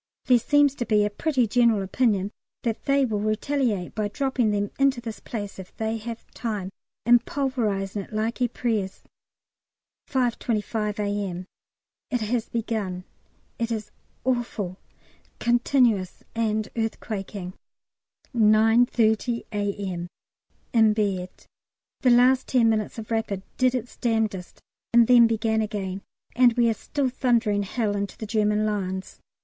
[0.25, 2.31] There seems to be a pretty general opinion
[2.63, 6.71] that they will retaliate by dropping them into this place if they have time,
[7.05, 9.03] and pulverising it like Ypres.
[10.09, 11.45] 5.25 A.M.
[12.09, 13.03] It has begun.
[13.59, 13.91] It is
[14.23, 14.79] awful
[15.39, 17.53] continuous and earthquaking.
[18.35, 20.07] 9.30 A.M.
[20.73, 21.29] In bed.
[21.99, 24.61] The last ten minutes of "Rapid" did its damnedest
[24.95, 26.01] and then began again,
[26.35, 29.19] and we are still thundering hell into the German lines.